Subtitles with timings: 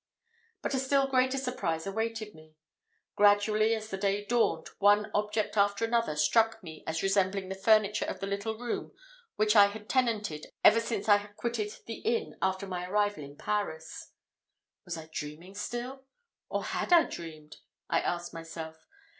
[0.63, 2.55] But a still greater surprise awaited me.
[3.15, 8.05] Gradually as the day dawned, one object after another struck me as resembling the furniture
[8.05, 8.93] of the little room
[9.35, 14.09] which I had tenanted ever since I quitted the inn after my arrival in Paris.
[14.85, 16.05] Was I dreaming still?
[16.49, 17.57] or had I dreamed?
[17.87, 18.87] I asked myself.